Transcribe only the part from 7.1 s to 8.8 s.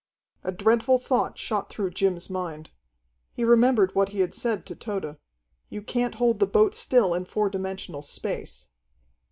in four dimensional space."